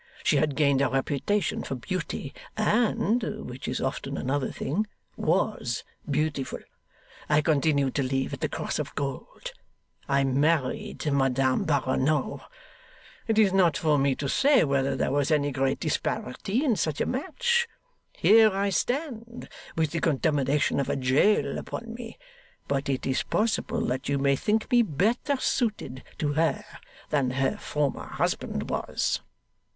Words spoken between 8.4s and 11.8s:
the Cross of Gold. I married Madame